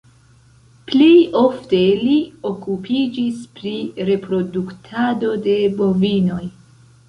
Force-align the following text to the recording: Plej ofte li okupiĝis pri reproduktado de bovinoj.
Plej 0.91 1.09
ofte 1.41 1.81
li 2.05 2.15
okupiĝis 2.53 3.45
pri 3.61 3.77
reproduktado 4.11 5.33
de 5.49 5.59
bovinoj. 5.81 6.45